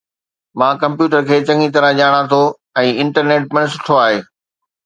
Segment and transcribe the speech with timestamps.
[0.59, 2.41] مان ڪمپيوٽر کي چڱي طرح ڄاڻان ٿو
[2.85, 4.19] ۽ انٽرنيٽ پڻ سٺو آهي